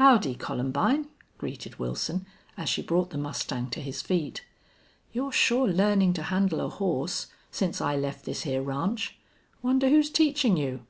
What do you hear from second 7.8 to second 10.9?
I left this here ranch. Wonder who's teaching you!